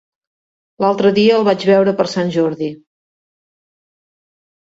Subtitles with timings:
[0.83, 2.69] L'altre dia el vaig veure per Sant Jordi.